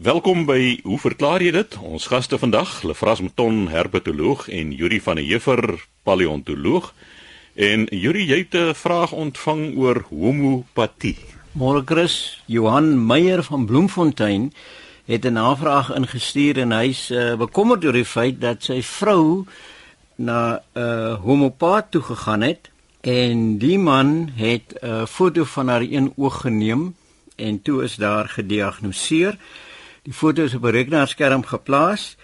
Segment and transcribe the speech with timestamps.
[0.00, 1.74] Welkom by Hoe verklaar jy dit?
[1.84, 5.60] Ons gaste vandag, Lefras Mton, herpetoloog en Yuri van der Heever,
[6.08, 6.86] paleontoloog.
[7.52, 11.18] En Yuri, jy het 'n vraag ontvang oor homopatie.
[11.52, 14.52] Môre Chris, Johan Meyer van Bloemfontein
[15.04, 19.44] het 'n navraag ingestuur en hy's uh, bekommerd oor die feit dat sy vrou
[20.16, 22.70] na 'n uh, homopaat toe gegaan het
[23.00, 26.94] en die man het 'n uh, foto van haar een oog geneem
[27.36, 29.36] en toe is daar gediagnoseer.
[30.02, 32.16] Die foto is op 'n rekenaarskerm geplaas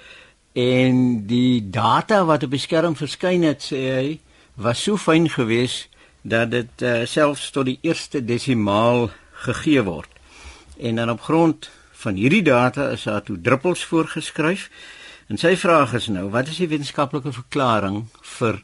[0.52, 4.20] en die data wat op die skerm verskyn het, sê hy,
[4.54, 5.88] was so fyn geweest
[6.22, 10.08] dat dit uh, selfs tot die eerste desimaal gegee word.
[10.80, 14.70] En dan op grond van hierdie data is daar toe druppels voorgeskryf.
[15.26, 18.06] En sy vraag is nou, wat is die wetenskaplike verklaring
[18.38, 18.62] vir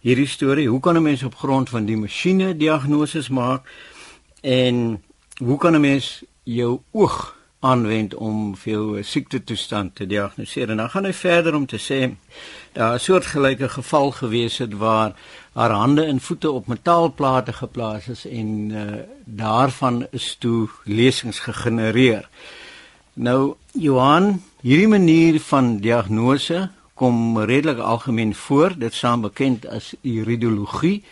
[0.00, 0.68] hierdie storie?
[0.68, 3.68] Hoe kan 'n mens op grond van die masjiene diagnoses maak?
[4.40, 5.02] En
[5.36, 10.70] hoe kan 'n mens jou oog aanwend om vir jou siektetoestand te diagnoseer?
[10.70, 12.00] En dan gaan hy verder om te sê
[12.72, 15.14] daar 'n soortgelyke geval gewees het waar
[15.52, 18.82] haar hande en voete op metaalplate geplaas is en uh,
[19.24, 22.28] daarvan is toe lesings gegenereer.
[23.14, 28.78] Nou Johan, hierdie manier van diagnose kom redelik algemeen voor.
[28.78, 31.02] Dit staan bekend as iridologie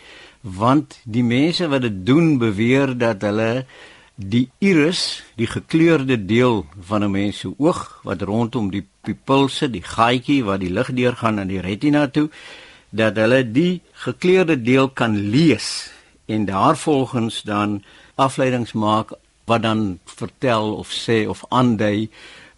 [0.43, 3.65] want die mense wat dit doen beweer dat hulle
[4.15, 9.73] die iris, die gekleurde deel van 'n mens se oog wat rondom die pupil sit,
[9.73, 12.29] die gaatjie waar die lig deurgaan aan die retina toe,
[12.89, 15.89] dat hulle die gekleurde deel kan lees
[16.25, 17.83] en daarvolgens dan
[18.15, 19.11] afleidings maak
[19.45, 22.09] wat dan vertel of sê of aandui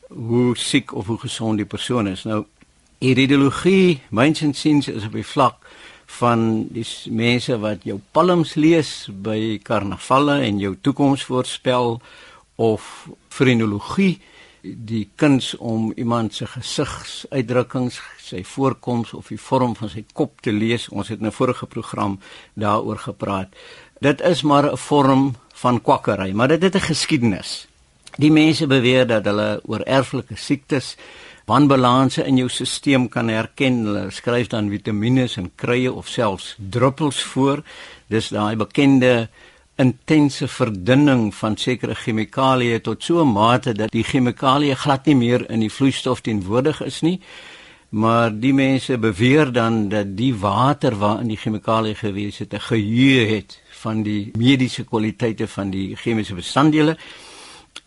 [0.09, 2.23] hoe siek of hoe gesond die persoon is.
[2.23, 2.45] Nou
[2.97, 5.65] iridologie, myns en siens is op die vlak
[6.06, 12.02] van die mense wat jou palms lees by karnavalle en jou toekoms voorspel
[12.56, 14.22] of frenologie
[14.66, 20.53] die kuns om iemand se gesigsuitdrukkings, sy voorkoms of die vorm van sy kop te
[20.53, 20.88] lees.
[20.89, 22.19] Ons het in 'n vorige program
[22.53, 23.53] daaroor gepraat.
[24.00, 27.68] Dit is maar 'n vorm van kwakkery, maar dit het 'n geskiedenis.
[28.18, 30.96] Die mense beweer dat hulle oor erflike siektes
[31.45, 33.83] wanbalanse in jou stelsel kan herken.
[33.85, 37.63] Hulle skryf dan vitamiene en kruie of selfs druppels voor.
[38.07, 39.29] Dis daai bekende
[39.78, 45.50] intense verdunning van sekere chemikalieë tot so 'n mate dat die chemikalieë glad nie meer
[45.50, 47.19] in die vloeistof teenwoordig is nie.
[47.89, 53.35] Maar die mense beweer dan dat die water waarin die chemikalieë gewees het, 'n geheue
[53.35, 56.97] het van die mediese kwaliteite van die chemiese bestanddele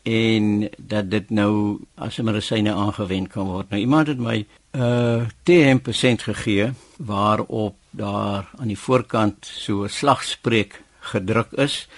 [0.09, 3.71] en dat dit nou as 'n medisyne aangewend kan word.
[3.71, 9.89] Nou iemand het my 'n uh, TM% gegee waarop daar aan die voorkant so 'n
[9.89, 11.89] slagspreuk gedruk is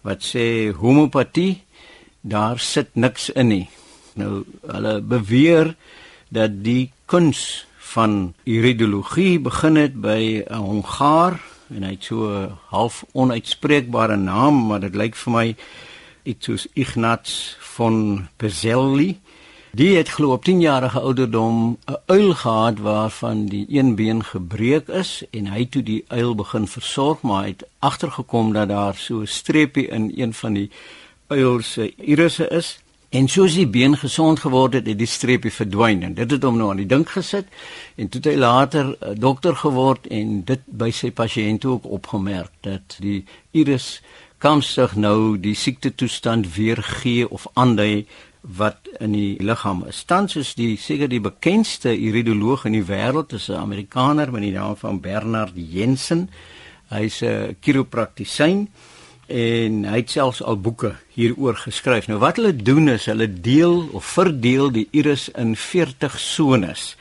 [0.00, 1.62] wat sê homopatie
[2.20, 3.68] daar sit niks in nie.
[4.14, 5.74] Nou hulle beweer
[6.28, 11.40] dat die kuns van iridologie begin het by 'n Hongaar
[11.74, 15.56] en hy het so half onuitspreekbare naam maar dit lyk vir my
[16.22, 19.18] iets soos Ignaz von Peselli.
[19.72, 24.88] Die het glo op 10 jarige ouderdom 'n uil gehad waarvan die een been gebreek
[24.88, 29.26] is en hy toe die uil begin versorg maar het agtergekom dat daar so 'n
[29.26, 30.70] streepie in een van die
[31.26, 36.02] uil se irisse is en soos die been gesond geword het, het die streepie verdwyn
[36.02, 37.46] en dit het hom nou aan die dink gesit
[37.96, 42.50] en toe het hy later 'n dokter geword en dit by sy pasiënte ook opgemerk
[42.60, 44.02] dat die iris
[44.40, 48.06] kan sig nou die siekte toestand weer gee of aandui
[48.40, 50.00] wat in die liggaam is.
[50.08, 54.52] Tans is die seker die bekendste iridoloog in die wêreld is 'n Amerikaner met die
[54.52, 56.30] naam van Bernard Jensen.
[56.88, 58.68] Hy's 'n chiropraktisyn
[59.26, 62.06] en hy het selfs al boeke hieroor geskryf.
[62.08, 66.96] Nou wat hulle doen is hulle deel of verdeel die iris in 40 sones.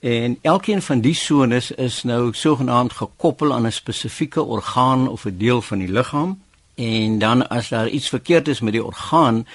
[0.00, 5.36] En elkeen van die sones is nou sogenaamd gekoppel aan 'n spesifieke orgaan of 'n
[5.36, 6.40] deel van die liggaam.
[6.82, 9.46] En dan as daar iets verkeerd is met die orgaan,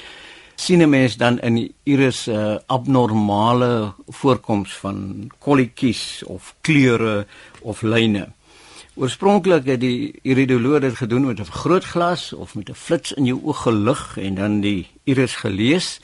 [0.55, 7.25] sien 'n mens dan in die iris 'n uh, abnormale voorkoms van kolletjies of kleure
[7.61, 8.29] of lyne.
[8.93, 13.39] Oorspronklik het die iridoloog dit gedoen met 'n vergrootglas of met 'n flits in jou
[13.43, 15.99] oog gelig en dan die iris gelees.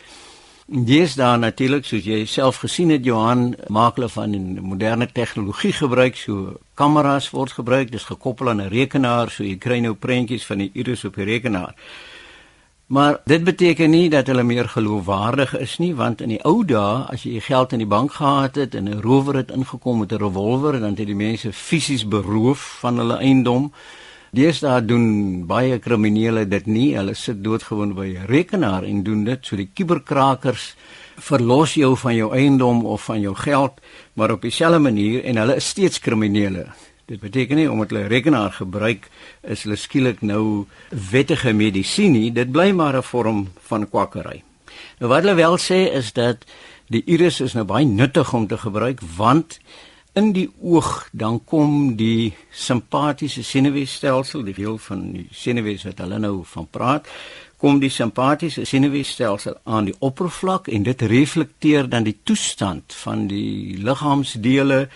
[0.68, 4.32] Dis dan natuurlik soos jy self gesien het Johan maak hulle van
[4.64, 9.80] moderne tegnologie gebruik so kameras word gebruik dis gekoppel aan 'n rekenaar so jy kry
[9.80, 11.76] nou prentjies van die iris op die rekenaar.
[12.88, 17.12] Maar dit beteken nie dat hulle meer geloofwaardig is nie, want in die ou dae
[17.12, 20.18] as jy geld in die bank gehad het en 'n rower het ingekom met 'n
[20.18, 23.74] revolver, dan het die mense fisies beroof van hulle eiendom.
[24.34, 26.96] Deesdae doen baie kriminele dit nie.
[26.98, 29.46] Hulle sit doodgewoon by 'n rekenaar en doen dit.
[29.46, 30.76] So die kuberkrakers
[31.18, 33.72] verlos jou van jou eiendom of van jou geld,
[34.14, 36.66] maar op dieselfde manier en hulle is steeds kriminele.
[37.06, 39.10] Dit beteken nie omdat hulle rekenaar gebruik
[39.42, 40.66] is hulle skielik nou
[41.12, 44.44] wettige medisyne, dit bly maar 'n vorm van kwakkery.
[45.00, 46.46] Nou wat hulle wel sê is dat
[46.88, 49.60] die iris is nou baie nuttig om te gebruik want
[50.14, 56.20] in die oog dan kom die simpatiese senuweestelsel, die deel van die senuwees wat hulle
[56.22, 57.10] nou van praat,
[57.58, 63.78] kom die simpatiese senuweestelsel aan die oppervlak en dit reflekteer dan die toestand van die
[63.82, 64.88] liggaamsdele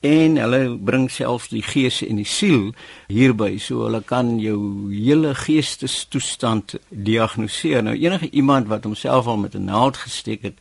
[0.00, 2.72] en hulle bring selfs die gees en die siel
[3.08, 4.58] hierby so hulle kan jou
[4.92, 7.82] hele geestestoestand diagnoseer.
[7.82, 10.58] Nou enige iemand wat homself al met 'n naald gesteek het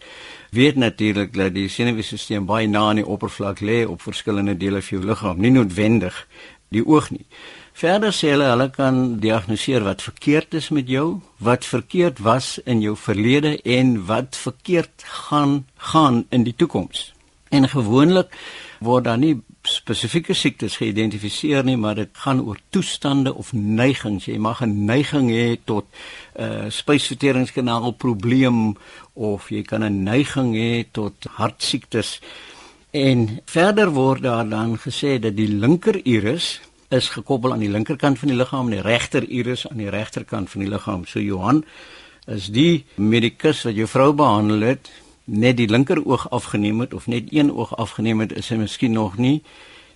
[0.51, 4.97] weet natuurlik dat die senuweestelsel baie na aan die oppervlak lê op verskillende dele van
[4.97, 6.27] jou liggaam nie noodwendig
[6.69, 7.25] die oog nie.
[7.75, 12.81] Verder sê hulle hulle kan diagnoseer wat verkeerd is met jou wat verkeerd was in
[12.81, 17.11] jou verlede en wat verkeerd gaan gaan in die toekoms.
[17.49, 18.31] En gewoonlik
[18.85, 19.35] word daar nie
[19.65, 24.27] spesifieke siektes geïdentifiseer nie, maar dit gaan oor toestande of neigings.
[24.29, 25.85] Jy mag 'n neiging hê tot
[26.37, 28.77] 'n uh, spysverteringskanaal probleem
[29.13, 32.19] of jy kan 'n neiging hê tot hartsiektes.
[32.91, 38.19] En verder word daar dan gesê dat die linker iris is gekoppel aan die linkerkant
[38.19, 41.05] van die liggaam en die regter iris aan die regterkant van die liggaam.
[41.05, 41.63] So Johan
[42.27, 44.89] is die medikus wat jou vrou behandel het
[45.25, 48.91] net die linker oog afgeneem het of net een oog afgeneem het, is hy miskien
[48.91, 49.41] nog nie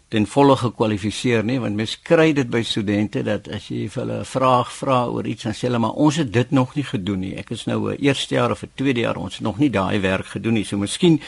[0.09, 4.19] ten volle gekwalifiseer nie, want mens kry dit by studente dat as jy vir hulle
[4.21, 7.19] 'n vraag vra oor iets dan sê hulle maar ons het dit nog nie gedoen
[7.19, 7.35] nie.
[7.37, 9.99] Ek is nou 'n eerste jaar of 'n tweede jaar, ons het nog nie daai
[9.99, 10.63] werk gedoen nie.
[10.65, 11.21] So miskien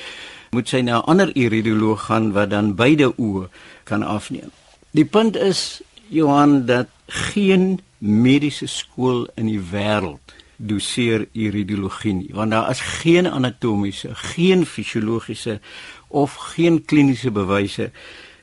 [0.52, 3.50] moet sy na 'n ander iridoloog gaan wat dan beide oë
[3.84, 4.52] kan afneem.
[4.92, 12.52] Die punt is Johan dat geen mediese skool in die wêreld doseer iridologie nie want
[12.52, 15.60] daar is geen anatomiese, geen fisiologiese
[16.08, 17.92] of geen kliniese bewyse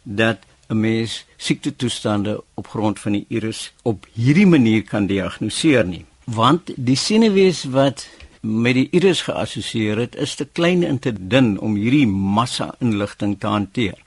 [0.03, 0.39] dat
[0.69, 6.05] 'n mens siekte toestande op grond van die iris op hierdie manier kan diagnoseer nie
[6.25, 8.09] want die senuwees wat
[8.41, 13.39] met die iris geassosieer het is te klein en te dun om hierdie massa inligting
[13.41, 13.99] te hanteer.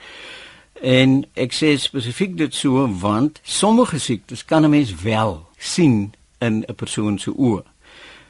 [0.81, 6.63] En ek sê spesifiek dit so want sommige siektes kan 'n mens wel sien in
[6.68, 7.70] 'n persoon se oë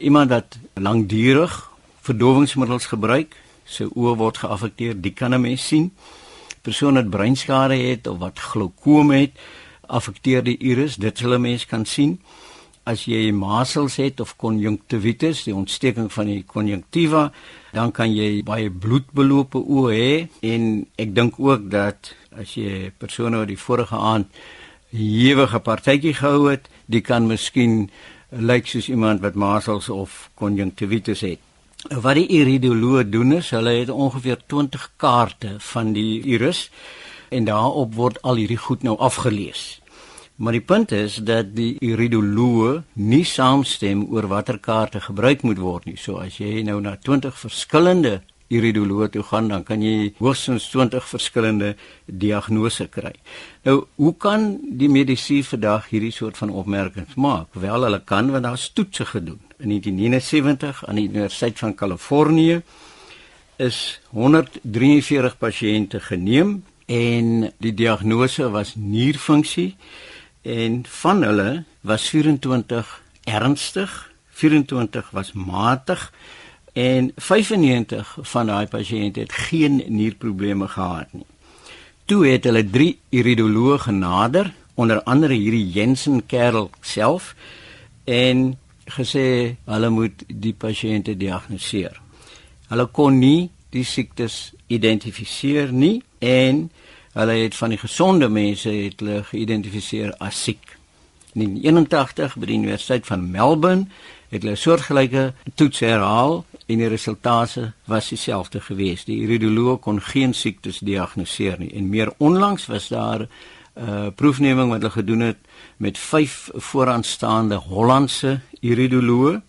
[0.02, 1.70] iemand wat lankdurig
[2.02, 5.92] verdowingsmiddels gebruik, sy oë word geaffekteer, dit kan 'n mens sien.
[6.62, 9.32] Persoon wat breinskade het of wat glaukoom het,
[9.88, 12.20] affekteer die iris, dit sal 'n mens kan sien.
[12.84, 17.32] As jy masels het of konjunktivitis, die ontsteking van die konjunktiva,
[17.72, 23.38] dan kan jy baie bloedbelope oë hê en ek dink ook dat as jy persone
[23.38, 24.28] wat die vorige aand
[24.92, 27.90] ewige partytjie gehou het, die kan miskien
[28.32, 31.40] lyk soos iemand wat masels of konjunktivitis het.
[31.90, 36.70] Wat die iridoloog doen is, hulle het ongeveer 20 kaarte van die iris
[37.30, 39.82] en daarop word al hierdie goed nou afgelees.
[40.36, 45.86] Maar die punt is dat die iridoloog nie saamstem oor watter kaarte gebruik moet word
[45.86, 45.98] nie.
[45.98, 51.08] So as jy nou na 20 verskillende iridoloog toe gaan, dan kan jy hoogstens 20
[51.08, 51.74] verskillende
[52.06, 53.14] diagnose kry.
[53.64, 57.54] Nou, hoe kan die medisy vandag hierdie soort van opmerkings maak?
[57.54, 59.40] Wel, hulle kan want daar's toetse gedoen.
[59.62, 62.62] In 1979 aan die Universiteit van Kalifornië
[63.62, 66.62] is 143 pasiënte geneem
[66.92, 69.76] en die diagnose was nierfunksie
[70.42, 72.90] en van hulle was 24
[73.30, 73.92] ernstig,
[74.42, 76.10] 24 was matig
[76.74, 81.28] en 95 van daai pasiënte het geen nierprobleme gehad nie.
[82.06, 87.36] Toe het hulle drie iridoloë genader, onder andere hierdie Jensen kerel self
[88.04, 88.58] en
[88.92, 92.00] gesê hulle moet die pasiënte diagnoseer.
[92.72, 96.70] Hulle kon nie die siektes identifiseer nie en
[97.14, 100.78] hulle het van die gesonde mense het hulle geïdentifiseer as siek.
[101.36, 103.88] In 81 by die Universiteit van Melbourne
[104.32, 109.06] het hulle soortgelyke toets herhaal en die resultate was dieselfde geweest.
[109.06, 113.30] Die iridoloog kon geen siektes diagnoseer nie en meer onlangs was daar 'n
[113.90, 115.38] uh, proefneming wat hulle gedoen het
[115.78, 119.42] met vyf vooraanstaande Hollandse iridoloë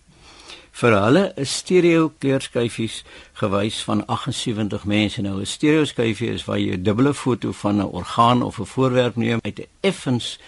[0.71, 3.03] vir hulle 'n stereo kleurskyfies
[3.33, 5.21] gewys van 78 mense.
[5.21, 8.65] Nou 'n stereo skyfie is waar jy 'n dubbele foto van 'n orgaan of 'n
[8.65, 10.39] voorwerp neem uit 'n effens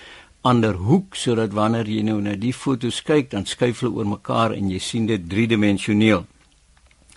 [0.41, 4.51] ander hoek sodat wanneer jy nou na die foto's kyk dan skuif hulle oor mekaar
[4.51, 6.25] en jy sien dit driedimensioneel.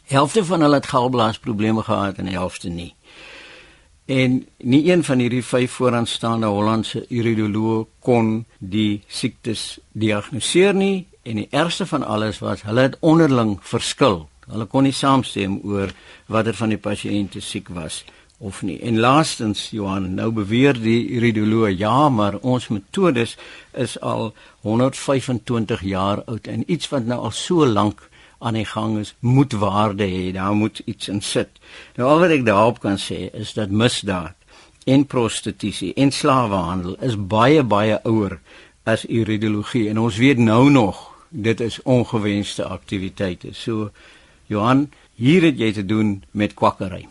[0.09, 2.95] Helfte van hulle het galblaasprobleme gehad en helfte nie.
[4.07, 11.43] En nie een van hierdie vyf vooraanstaande Hollandse iridoloë kon die siektes diagnoseer nie en
[11.43, 15.91] die ergste van alles was hulle het onderling verskil Hulle kon nie saamstem oor
[16.33, 18.01] watter van die pasiënte siek was
[18.39, 18.79] of nie.
[18.87, 23.37] En laastens Johan, nou beweer die iridoloog ja, maar ons metodes
[23.77, 24.31] is al
[24.65, 28.08] 125 jaar oud en iets wat nou al so lank
[28.39, 30.33] aan die gang is, moet waarde hê.
[30.33, 31.49] Daar moet iets in sit.
[31.97, 34.35] Nou al wat ek daarop kan sê is dat misdaad
[34.89, 38.39] en prostitusie en slawehandel is baie baie ouer
[38.89, 43.53] as iridologie en ons weet nou nog dit is ongewenste aktiwiteite.
[43.53, 43.91] So
[44.49, 47.05] Johan, hier het jy te doen met kwakkery.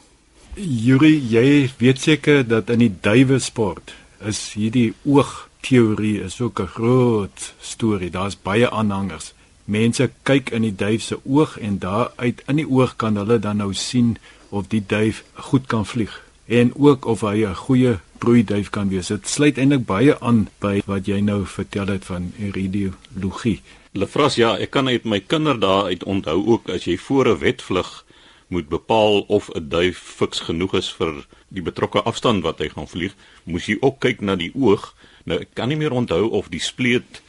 [0.57, 3.93] Yuri, jy weet seker dat in die duiwe sport
[4.25, 8.09] is hierdie oogteorie is ook 'n groot storie.
[8.09, 9.33] Daar's baie aanhangers.
[9.67, 13.59] Mense kyk in die duif se oog en daaruit in die oog kan hulle dan
[13.59, 14.15] nou sien
[14.49, 16.13] of die duif goed kan vlieg
[16.47, 19.07] en ook of hy 'n goeie broeiduif kan wees.
[19.07, 23.61] Dit sluit eintlik baie aan by wat jy nou vertel het van iridiologie.
[23.91, 28.05] Lefras ja, ek kan uit my kinderdae uit onthou ook as jy voor 'n wetvlug
[28.47, 32.87] moet bepaal of 'n duif fiks genoeg is vir die betrokke afstand wat hy gaan
[32.87, 34.95] vlieg, moes jy ook kyk na die oog.
[35.23, 37.21] Nou ek kan nie meer onthou of die spleet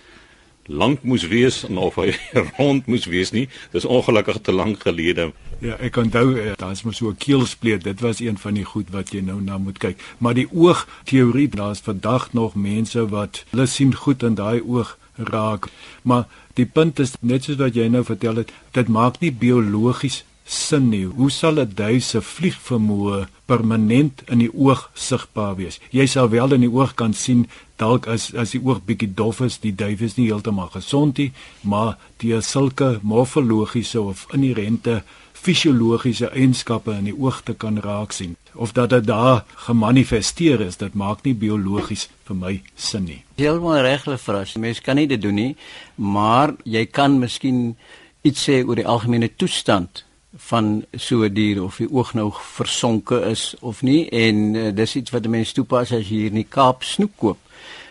[0.68, 2.12] lank moes wees en of hy
[2.56, 3.48] rond moes wees nie.
[3.72, 5.32] Dis ongelukkig te lank gelede.
[5.64, 7.84] Ja, ek onthou eh, daar's mos so 'n keelspleet.
[7.84, 9.98] Dit was een van die goed wat jy nou na moet kyk.
[10.18, 14.98] Maar die oog teorie, daar's vandag nog mense wat hulle sien goed in daai oog
[15.16, 15.68] raak.
[16.02, 20.24] Maar die punt is net soos wat jy nou vertel het, dit maak nie biologies
[20.48, 21.04] sin nie.
[21.04, 25.80] Hoe sal 'n duif se vliegvermoë permanent in die oog sigbaar wees?
[25.90, 29.40] Jy sal wel in die oog kan sien dalk as as die oog bietjie dof
[29.40, 35.02] is, die duif is nie heeltemal gesond nie, maar die sulke morfologiese of inherente
[35.38, 40.80] fisiologiese eienskappe in die oog te kan raak sien of dat dit daar gemanifesteer is
[40.80, 42.54] dit maak nie biologies vir my
[42.88, 45.52] sin nie heeltemal reg lefras mens kan nie dit doen nie
[46.18, 47.76] maar jy kan miskien
[48.26, 50.02] iets sê oor die algemene toestand
[50.38, 54.96] van so 'n dier of die oog nou versonke is of nie en uh, dis
[54.96, 57.38] iets wat mense toepas as jy hier in die Kaap snoek koop.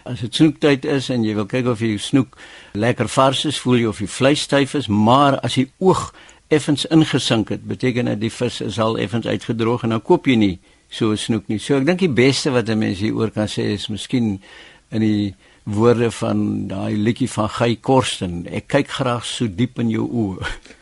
[0.04, 2.38] As dit snoektyd is en jy wil kyk of jy snoek
[2.74, 6.14] lekker vars is, voel jy of die vleis styf is, maar as die oog
[6.48, 10.36] effens ingesink het, beteken dit die vis is al effens uitgedroog en dan koop jy
[10.36, 11.60] nie so 'n snoek nie.
[11.60, 14.42] So ek dink die beste wat 'n mens hieroor kan sê is miskien
[14.92, 18.48] in die woorde van daai liedjie van Guy Korsten.
[18.48, 20.48] Ek kyk graag so diep in jou oë.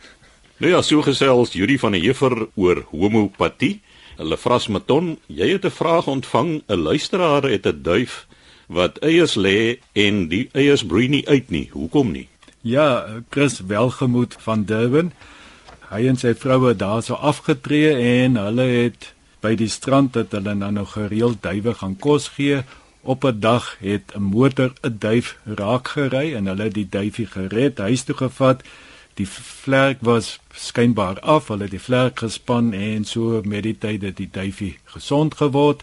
[0.56, 3.82] Nou ja, so gesels Judy van der Heever oor homopatie.
[4.16, 8.26] Hulle vras Maton, jy het 'n vraag ontvang, 'n luisteraar het 'n duif
[8.66, 11.68] wat eiers lê en die eiers broei nie uit nie.
[11.72, 12.28] Hoekom nie?
[12.60, 15.12] Ja, Chris Welgemoed van Durban.
[15.90, 20.54] Hy en sy vroue daar so afgetree en hulle het by die strand dat hulle
[20.54, 22.62] nou nog gereeld duwe gaan kos gee.
[23.02, 27.26] Op 'n dag het 'n motor 'n duif raak gery en hulle het die duifie
[27.26, 28.62] gered, huis toe gevat
[29.16, 34.04] die vlerk was skynbaar af, hulle het die vlerk gespan en so met die tyd
[34.04, 35.82] het die duifie gesond geword,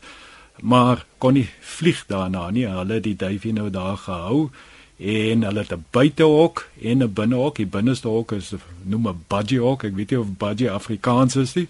[0.62, 2.68] maar kon nie vlieg daarna nie.
[2.70, 4.50] Hulle het die duifie nou daar gehou
[5.00, 7.56] en hulle het 'n buitehok en 'n binnehok.
[7.56, 9.84] Die binneste hok is noem 'n budgie hok.
[9.84, 11.68] Ek weet nie of budgie Afrikaans is nie.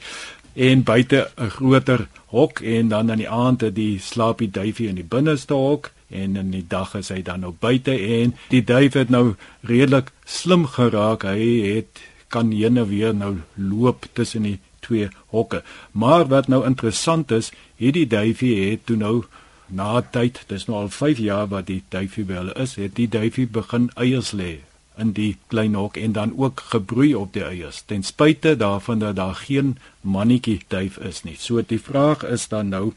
[0.54, 4.96] En buite 'n groter hok en dan aan die aand het die slaapie duifie in
[4.96, 8.94] die binneste hok en in die dag is hy dan nou buite en die duif
[8.94, 11.24] het nou redelik slim geraak.
[11.24, 15.64] Hy het kan heen en weer nou loop tussen die twee hokke.
[15.92, 19.24] Maar wat nou interessant is, hierdie duifie het toe nou
[19.68, 23.08] na tyd, dis nou al 5 jaar wat die duifie by hulle is, het die
[23.08, 24.60] duifie begin eiers lê
[24.98, 27.82] in die klein hok en dan ook gebroei op die eiers.
[27.86, 31.36] Ten spyte daarvan dat daar geen mannetjie duif is nie.
[31.40, 32.94] So die vraag is dan nou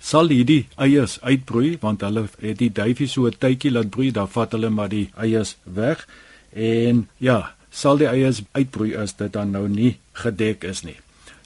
[0.00, 4.28] sal hierdie eiers uitbroei want hulle het die duifie so 'n tydjie laat broei, dan
[4.28, 6.06] vat hulle maar die eiers weg
[6.52, 10.96] en ja, sal die eiers uitbroei as dit dan nou nie gedek is nie.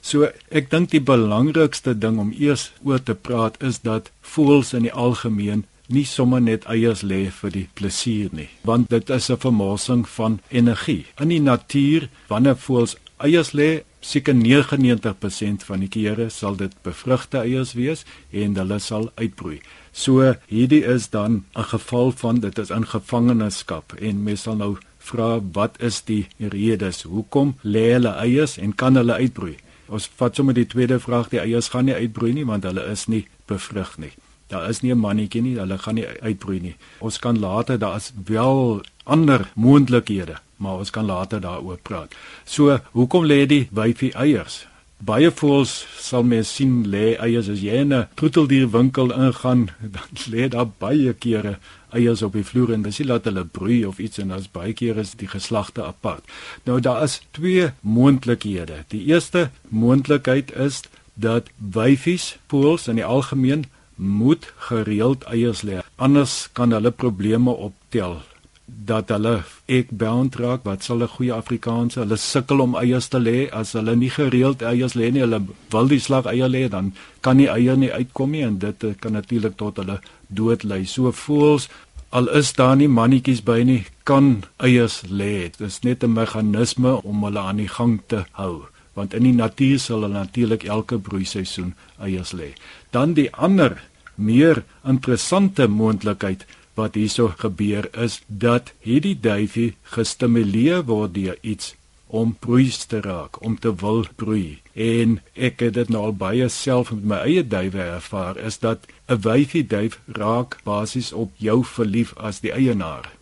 [0.01, 4.83] So ek dink die belangrikste ding om eers oor te praat is dat voëls in
[4.87, 9.37] die algemeen nie sommer net eiers lê vir die plesier nie, want dit is 'n
[9.37, 11.05] vermorsing van energie.
[11.19, 17.41] In die natuur, wanneer voëls eiers lê, seker 99% van die kere sal dit bevrugte
[17.41, 19.61] eiers wees en hulle sal uitbroei.
[19.91, 24.77] So hierdie is dan 'n geval van dit is in gevangenskap en mens sal nou
[24.99, 27.03] vra wat is die redes?
[27.03, 29.57] Hoekom lê hulle eiers en kan hulle uitbroei?
[29.87, 33.07] Ons vat sommer die tweede vraag, die eiers gaan nie uitbroei nie want hulle is
[33.07, 34.11] nie bevrug nie.
[34.47, 36.75] Daar is nie 'n mannetjie nie, hulle gaan nie uitbroei nie.
[36.99, 42.15] Ons kan later daar is wel ander moontlikhede maar ons kan later daaroor praat.
[42.43, 44.65] So, hoekom lê die wyfie eiers?
[45.05, 50.47] Baie voëls sal mens sien lê eiers as jy in 'n troeteldierwinkel ingaan, dan lê
[50.47, 51.57] daar baie kere
[51.91, 54.73] eiers op die vloer en dis nie laat hulle broei of iets en as baie
[54.73, 56.23] keer is die geslagte apart.
[56.63, 58.85] Nou daar is twee moontlikhede.
[58.87, 60.81] Die eerste moontlikheid is
[61.13, 65.81] dat wyfies pools in die algemeen moet gereeld eiers lê.
[65.95, 68.21] Anders kan hulle probleme optel
[68.65, 70.63] dat hulle ek bound raak.
[70.65, 71.99] Wat sal 'n goeie Afrikaanse?
[71.99, 73.49] Hulle sukkel om eiers te lê.
[73.51, 77.37] As hulle nie gereeld eiers lê nie hulle wil die slag eier lê dan kan
[77.37, 80.85] die eier nie uitkom nie en dit kan natuurlik tot hulle dood lei.
[80.85, 81.69] So voels
[82.09, 85.49] al is daar nie mannetjies by nie kan eiers lê.
[85.51, 89.35] Dit is net 'n meganisme om hulle aan die gang te hou want in die
[89.35, 92.51] natuur sal hulle natuurlik elke broeiseisoen eiers lê
[92.95, 93.79] dan die ander
[94.15, 101.73] meer interessante moontlikheid wat hierso gebeur is dat hierdie duifie gestimuleer word deur iets
[102.07, 104.59] om broei te raak, om te wil broei.
[104.73, 108.87] En ek het dit nou al baie self met my eie duwe ervaar is dat
[109.09, 113.14] 'n wyfie duif raak basies op jou verlief as die eienaar.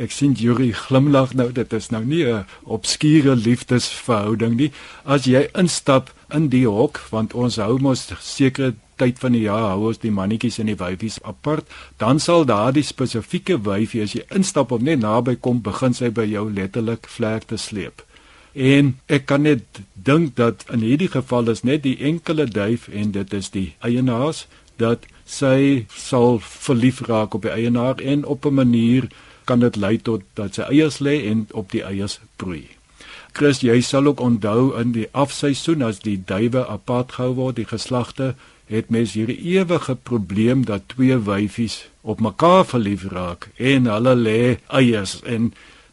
[0.00, 4.72] Ek sien Yuri glimlag nou, dit is nou nie 'n obskure liefdesverhouding nie.
[5.04, 9.74] As jy instap in die hok, want ons hou mos sekere tyd van die jaar
[9.74, 11.66] hou ons die mannetjies en die wyfies apart,
[11.98, 16.24] dan sal daardie spesifieke wyfie as jy instap of net naby kom, begin sy by
[16.24, 18.02] jou letterlik vlek te sleep.
[18.54, 23.12] En ek kan net dink dat in hierdie geval is net die enkele duif en
[23.12, 24.46] dit is die eienaars
[24.76, 29.08] dat sy sal verlief raak op die eienaar en op 'n manier
[29.52, 32.64] kan dit lei tot dat sy eiers lê en op die eiers broei.
[33.36, 37.68] Chris, jy sal ook onthou in die afseisoen as die duwe apart gehou word, die
[37.68, 38.32] geslagte
[38.72, 44.40] het mens hierdie ewige probleem dat twee wyfies op mekaar verlief raak en hulle lê
[44.80, 45.50] eiers en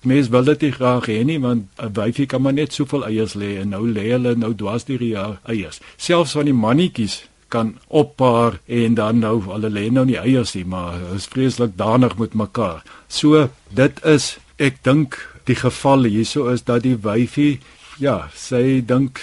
[0.08, 3.36] mens wil dit nie graag hê nie want 'n wyfie kan maar net soveel eiers
[3.36, 5.82] lê en nou lê hulle nou dwars deur die jaar eiers.
[5.98, 10.66] Selfs van die mannetjies kan oppaar en dan nou hulle lê nou nie eiers nie,
[10.66, 12.84] maar is vreeslik danig met mekaar.
[13.10, 15.18] So dit is ek dink
[15.50, 17.60] die geval hierso is dat die wyfie
[18.00, 19.20] ja, sy dink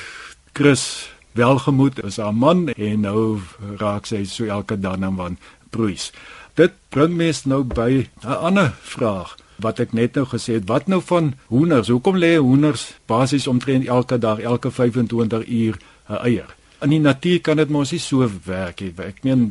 [0.56, 3.40] Chris welgemoed is haar man en nou
[3.80, 5.38] raak sy so elke dan van
[5.70, 6.10] broeis.
[6.56, 10.86] Dit bring mes nou by 'n ander vraag wat ek net nou gesê het, wat
[10.88, 11.88] nou van hoenders?
[11.88, 16.56] Hoekom lê hoenders basies omtrent elke dag, elke 25 uur 'n eier?
[16.84, 18.92] In die natuur kan dit mos nie so werk nie.
[19.00, 19.46] Ek meen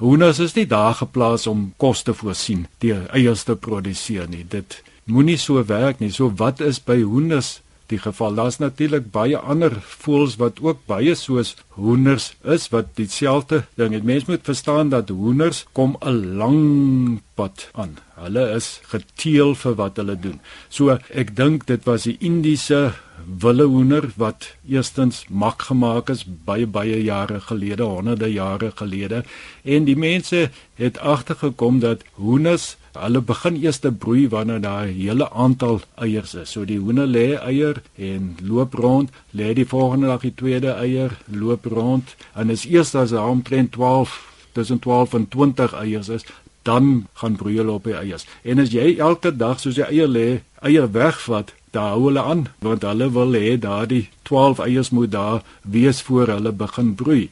[0.00, 4.46] hoenders is nie daar geplaas om kos te voorsien, die eiers te produseer nie.
[4.48, 6.12] Dit moenie so werk nie.
[6.14, 7.58] So wat is by hoenders
[7.90, 8.34] die geval.
[8.38, 14.06] Daar's natuurlik baie ander voëls wat ook baie soos hoenders is wat dieselfde ding het.
[14.06, 17.98] Mense moet verstaan dat hoenders kom 'n lang pad aan.
[18.14, 20.40] Hulle is geteel vir wat hulle doen.
[20.68, 22.92] So ek dink dit was die Indiese
[23.38, 29.24] wille hoender wat eerstens mak gemaak is baie baie jare gelede, honderde jare gelede
[29.62, 34.94] en die mense het agtergekom dat hoenders Hulle begin eers te broei wanneer daar 'n
[34.94, 36.50] hele aantal eiers is.
[36.50, 41.18] So die hoene lê eier en loop rond, lê die volgende dag die tweede eier,
[41.26, 46.24] loop rond en is eers as daar omtrent 12 tussen 12 en 20 eiers is,
[46.62, 48.26] dan gaan broei hulle op die eiers.
[48.42, 52.48] En as jy elke dag soos jy eier lê, eier wegvat, dan hou hulle aan
[52.58, 57.30] want hulle wil hê daardie 12 eiers moet daar wees voor hulle begin broei.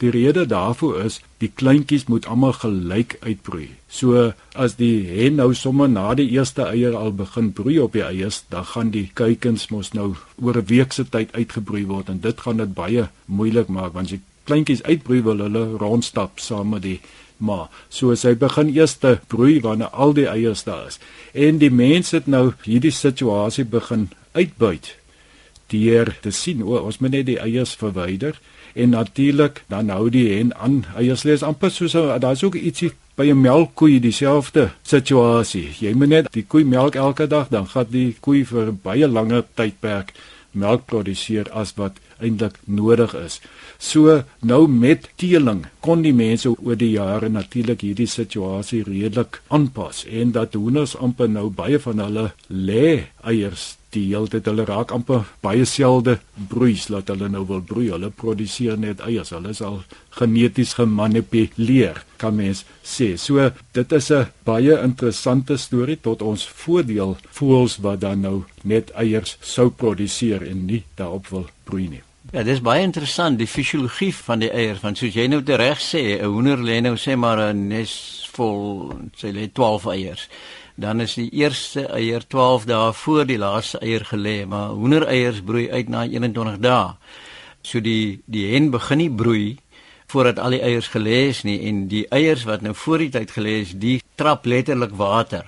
[0.00, 3.66] Die rede daarvoor is die kleintjies moet almal gelyk uitbroei.
[3.92, 8.04] So as die hen nou sommer na die eerste eier al begin broei op die
[8.06, 12.20] eiers, dan gaan die kuikens mos nou oor 'n week se tyd uitgebroei word en
[12.20, 16.70] dit gaan dit baie moeilik maak want as die kleintjies uitbroei wil hulle rondstap saam
[16.70, 17.00] met die
[17.38, 17.68] ma.
[17.88, 20.98] So as hy begin eers te broei wanneer al die eiers daar is.
[21.34, 24.96] En die mense het nou hierdie situasie begin uitbuit
[25.70, 26.62] deur te sien.
[26.62, 28.38] O, ons moet net die eiers verwyder
[28.74, 31.24] en natuurlik dan hou die hen aan eiers.
[31.26, 35.68] Lê amper soos daar's ook ietsie by 'n melkkoe dieselfde situasie.
[35.80, 39.44] Jy moet net die koe melk elke dag dan gaan die koe vir baie langer
[39.54, 40.12] tydperk
[40.52, 43.40] melk produseer as wat eintlik nodig is.
[43.78, 50.04] So nou met teeling kon die mense oor die jare natuurlik hierdie situasie redelik aanpas
[50.04, 54.92] en dat hoenders amper nou baie van hulle lê eiers die hele tyd hulle raak
[54.94, 56.18] amper baie selde
[56.50, 57.88] broeis laat hulle nou wil broei.
[57.90, 59.32] Hulle produseer net eiers.
[59.34, 59.80] Hulle is al
[60.18, 63.16] geneties gemanipuleer kan mens sê.
[63.18, 68.90] So dit is 'n baie interessante storie tot ons voordeel voels wat dan nou net
[68.94, 72.02] eiers sou produseer en nie daarop wil broei nie.
[72.32, 75.78] Ja, dit is baie interessant die fisiologie van die eier want soos jy nou reg
[75.78, 80.28] sê 'n hoender lê nou sê maar 'n nes vol sê lê 12 eiers
[80.80, 85.68] dan is die eerste eier 12 dae voor die laaste eier gelê, maar hoendereiers broei
[85.70, 86.94] uit na 21 dae.
[87.62, 89.58] So die die hen begin nie broei
[90.10, 93.30] voordat al die eiers gelê is nie en die eiers wat nou voor die tyd
[93.36, 95.44] gelê is, die trap letterlik water.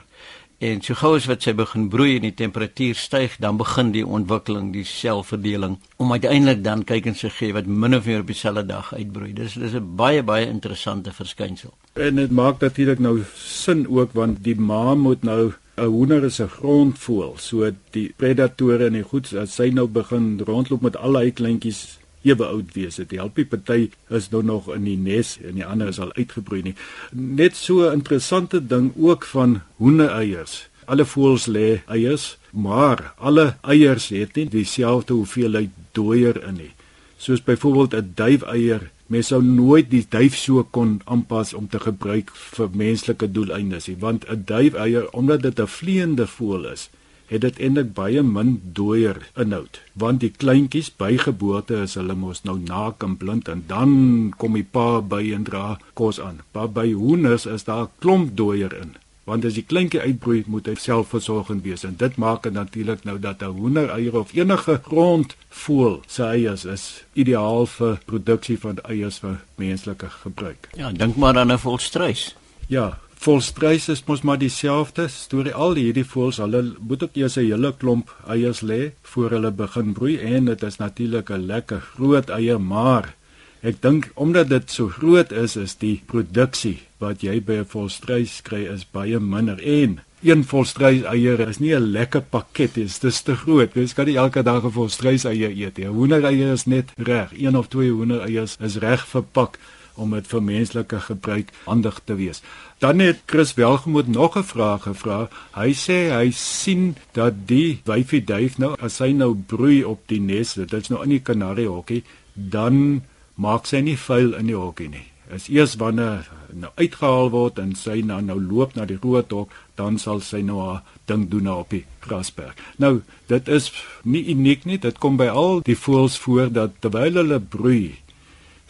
[0.62, 4.05] En so gou as wat sy begin broei en die temperatuur styg, dan begin die
[4.07, 8.68] ontwikkeling, die selverdeling om uiteindelik dan kykens te gee wat min of meer op dieselfde
[8.68, 9.33] dag uitbroei.
[9.35, 11.75] Dis dis 'n baie baie interessante verskynsel.
[11.92, 16.40] En dit maak natuurlik nou sin ook want die ma moet nou 'n hoender is
[16.40, 21.16] 'n grondvoël, so die predatore en die goed as sy nou begin rondloop met al
[21.16, 22.96] hy kleintjies ewe oud wees.
[22.96, 26.12] Dit help nie party is nou nog in die nes en die ander is al
[26.12, 26.74] uitgebroei nie.
[27.12, 30.68] Net so 'n interessante ding ook van hoendereiers.
[30.85, 36.72] Alle voëls lê eiers, maar alle eiers het nie dieselfde hoeveelheid dooier in nie.
[37.16, 42.31] Soos byvoorbeeld 'n duifeier, mens sou nooit die duif so kon aanpas om te gebruik
[42.35, 46.91] vir menslike doeleindes nie, want 'n duifeier omdat dit 'n vleiende voël is,
[47.27, 52.43] het dit eintlik baie min dooier inhoud want die kleintjies by geboorte is hulle mos
[52.49, 53.93] nou naak en blind en dan
[54.38, 56.41] kom die pa by en dra kos aan.
[56.53, 60.74] Maar by hoenders is daar klomp dooier in want as die kleintjie uitbroei moet hy
[60.74, 66.02] selfversorgend wees en dit maak dit natuurlik nou dat 'n hoender eier of enige grondvoël
[66.06, 70.68] se eiers is ideaal vir produksie van eiers vir menslike gebruik.
[70.76, 72.35] Ja, dink maar aan 'n volstruis.
[72.66, 75.52] Ja, Volstruis is mos maar dieselfde storie.
[75.54, 79.92] Al hierdie voëls, hulle moet ook eers 'n hele klomp eiers lê voor hulle begin
[79.92, 83.14] broei en dit is natuurlik 'n lekker groot eie, maar
[83.62, 88.41] ek dink omdat dit so groot is, is die produksie wat jy by 'n volstruis
[88.47, 92.87] kry is baie minder en een volstruis eier is nie 'n lekker pakket nie.
[92.87, 93.75] Dit is te groot.
[93.75, 95.87] Jy kan nie elke dag 'n volstruis eier eet nie.
[95.87, 97.33] Hoender eier is net reg.
[97.33, 99.59] Een of twee hoender eiers is reg verpak
[99.95, 102.43] om dit vir menslike gebruik handig te wees.
[102.79, 105.29] Dan het Chris Welgemoot nog 'n vraag gevra.
[105.55, 110.21] Hy sê hy sien dat die wyfie duif nou as hy nou broei op die
[110.21, 112.03] nes, dit is nou in die kanariehokkie,
[112.35, 113.03] dan
[113.35, 115.12] maak sy nie vuil in die hokkie nie.
[115.33, 119.53] As eers wanneer nou uitgehaal word en sy nou nou loop na die groot hok,
[119.81, 122.59] dan sal sy nou haar ding doen op die grasberg.
[122.77, 123.01] Nou,
[123.33, 123.71] dit is
[124.05, 127.95] nie uniek nie, dit kom by al die voëls voor dat terwyl hulle broei,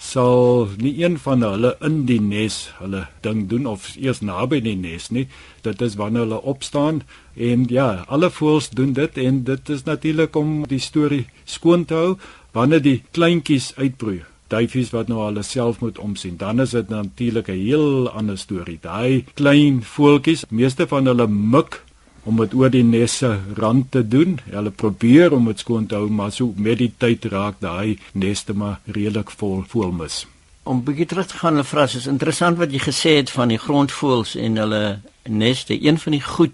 [0.03, 4.79] sal nie een van hulle in die nes hulle ding doen of eers naby die
[4.79, 5.29] nes nie.
[5.67, 7.03] Dit is wanneer hulle opstaan
[7.35, 11.99] en ja, alle voëls doen dit en dit is natuurlik om die storie skoon te
[11.99, 12.13] hou
[12.55, 14.23] wanneer die kleintjies uitbroei.
[14.53, 16.37] Duifies wat nou hulle self moet omsien.
[16.37, 18.79] Dan is dit natuurlik 'n heel ander storie.
[18.81, 21.83] Daai klein voeltjies, meeste van hulle mik
[22.23, 24.39] om dit oor die nesse rand te doen.
[24.51, 28.55] Hulle probeer om dit skoon te hou, maar so met die tyd raak daai neste
[28.55, 30.27] maar redelik vol voelmis.
[30.63, 33.59] Om bietjie terug te gaan na Frans, is interessant wat jy gesê het van die
[33.59, 35.75] grondvoëls en hulle neste.
[35.75, 36.53] Een van die goed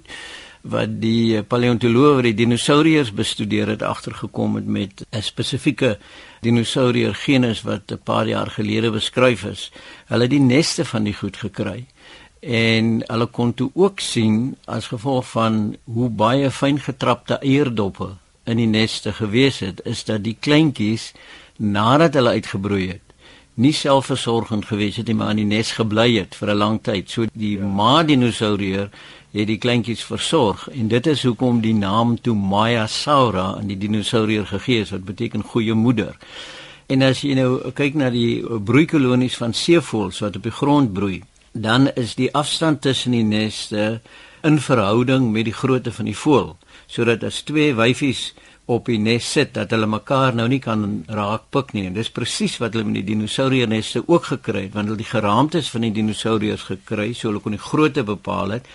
[0.69, 5.99] wat die paleontoloog wat die dinosouriërs bestudeer het agtergekom het met 'n spesifieke
[6.41, 9.71] dinosourier genus wat 'n paar jaar gelede beskryf is.
[10.07, 11.87] Hulle het die neste van die goed gekry
[12.41, 18.57] en hulle kon toe ook sien as gevolg van hoe baie fyn getrapte eierdoppe in
[18.57, 21.13] die neste gewees het is dat die kleintjies
[21.57, 23.09] nadat hulle uitgebroei het
[23.59, 27.11] nie selfversorgend gewees het nie maar in die nes gebly het vir 'n lang tyd
[27.11, 27.67] so die ja.
[27.67, 28.91] ma dinosourier
[29.33, 30.69] het die kleintjies versorg.
[30.73, 35.43] En dit is hoekom die naam toe Maiasaura aan die dinosourier gegee is wat beteken
[35.43, 36.17] goeie moeder.
[36.89, 41.21] En as jy nou kyk na die broeikolonies van seevoëls wat op die grond broei
[41.53, 44.01] dan is die afstand tussen die neste
[44.47, 46.55] in verhouding met die grootte van die voël
[46.87, 48.33] sodat as twee wyfies
[48.69, 51.87] op die nes sit dat hulle mekaar nou nie kan raak pik nie.
[51.89, 55.71] En dis presies wat hulle met die dinosourusneste ook gekry het want hulle die geraamtes
[55.73, 58.69] van die dinosourus gekry so hulle kon die grootte bepaal het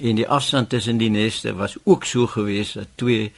[0.00, 3.32] en die afstand tussen die neste was ook so gewees dat twee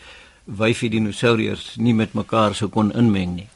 [0.45, 3.49] wyfie dinosourus nie met mekaar sou kon inmeng nie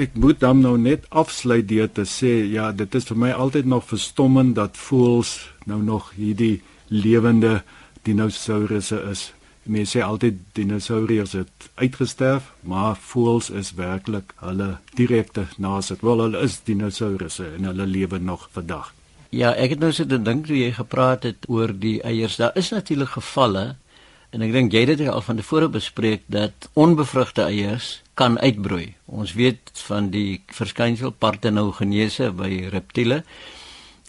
[0.00, 3.66] Ek moet dan nou net afsluit deur te sê ja, dit is vir my altyd
[3.68, 5.34] nog verstommend dat voels
[5.68, 7.60] nou nog hierdie lewende
[8.08, 9.26] dinosourusse is.
[9.68, 16.00] Mense sê altyd dinosourus het uitgesterf, maar voels is werklik hulle direkte nasit.
[16.00, 18.94] Wel hulle is dinosourusse en hulle lewe nog vandag.
[19.32, 22.34] Ja, ek het nou so gedink toe jy gepraat het oor die eiers.
[22.36, 23.62] Daar is natuurlik gevalle
[24.28, 28.90] en ek dink jy het dit al van tevore bespreek dat onbevrugte eiers kan uitbroei.
[29.08, 33.22] Ons weet van die verskynsel partenogenese by reptiele,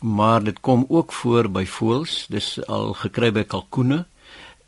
[0.03, 4.03] maar dit kom ook voor by voëls, dis al gekry by kalkoene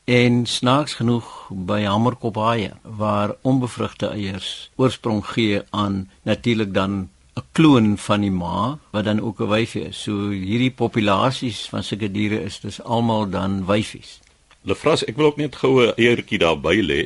[0.07, 7.97] en snaaks genoeg by hamerkophaie waar onbevrugte eiers oorsprong gee aan natuurlik dan 'n kloon
[7.97, 10.03] van die ma wat dan ook 'n wyfie is.
[10.03, 14.19] So hierdie populasies van sulke diere is dis almal dan wyfies.
[14.61, 17.01] Lefras, ek wil ook net goue eiertjie daarby lê.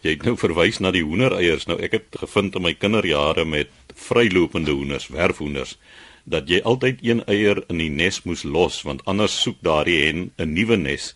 [0.00, 1.66] Jy het nou verwys na die hoendereiers.
[1.66, 5.76] Nou ek het gevind in my kinderjare met vrylopende hoenders, werfhoenders,
[6.24, 10.30] dat jy altyd een eier in die nes moes los want anders soek daardie hen
[10.38, 11.14] 'n nuwe nes.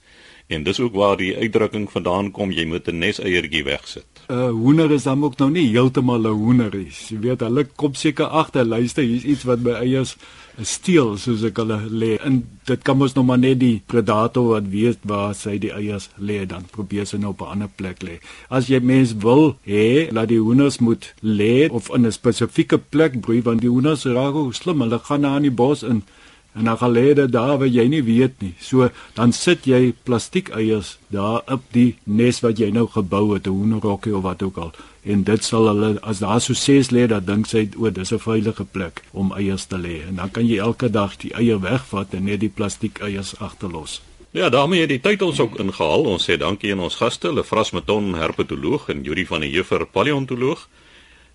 [0.49, 4.10] En dis ook waar die uitdrukking vandaan kom jy moet 'n neseiertjie wegsit.
[4.31, 6.91] Uh, Hoender is dan ook nou nie heeltemal 'n hoender nie.
[7.09, 10.17] Jy weet hulle kom seker agter, luister, hier's iets wat by eiers
[10.63, 12.17] steel soos ek hulle lê.
[12.25, 16.11] En dit kan mos nog maar net die predator wat weet waar sy die eiers
[16.19, 18.21] lê dan probeer sy nou op 'n ander plek lê.
[18.49, 23.21] As jy mens wil hê dat die hoenders moet lê of in 'n spesifieke plek
[23.21, 26.03] broei want die hoenders raak ook slim, hulle gaan na in die bos in
[26.53, 28.55] en dan gaan lê dit daar waar jy nie weet nie.
[28.61, 33.47] So dan sit jy plastiek eiers daar op die nes wat jy nou gebou het,
[33.47, 34.73] 'n hoenderhokkie of wat ook al.
[35.03, 38.19] En dit sal hulle as daar so ses lê, dan dink sy o, dis 'n
[38.19, 40.07] veilige plek om eiers te lê.
[40.09, 44.03] En dan kan jy elke dag die eier wegvat en net die plastiek eiers agterlos.
[44.31, 46.05] Ja, daarmee het die tyd ons ook ingehaal.
[46.05, 50.69] Ons sê dankie aan ons gaste, Lefras Meton, herpetoloog en Juri van der Heever, paleontoloog.